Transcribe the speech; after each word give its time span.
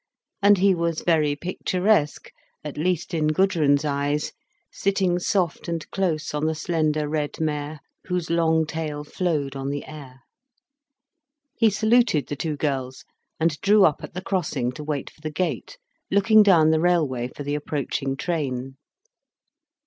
And 0.41 0.57
he 0.57 0.73
was 0.73 1.01
very 1.01 1.35
picturesque, 1.35 2.31
at 2.63 2.75
least 2.75 3.13
in 3.13 3.27
Gudrun's 3.27 3.85
eyes, 3.85 4.31
sitting 4.71 5.19
soft 5.19 5.67
and 5.67 5.87
close 5.91 6.33
on 6.33 6.47
the 6.47 6.55
slender 6.55 7.07
red 7.07 7.39
mare, 7.39 7.81
whose 8.07 8.31
long 8.31 8.65
tail 8.65 9.03
flowed 9.03 9.55
on 9.55 9.69
the 9.69 9.85
air. 9.85 10.21
He 11.55 11.69
saluted 11.69 12.29
the 12.29 12.35
two 12.35 12.57
girls, 12.57 13.05
and 13.39 13.61
drew 13.61 13.85
up 13.85 14.03
at 14.03 14.15
the 14.15 14.23
crossing 14.23 14.71
to 14.71 14.83
wait 14.83 15.11
for 15.11 15.21
the 15.21 15.29
gate, 15.29 15.77
looking 16.09 16.41
down 16.41 16.71
the 16.71 16.81
railway 16.81 17.27
for 17.27 17.43
the 17.43 17.53
approaching 17.53 18.17
train. 18.17 18.77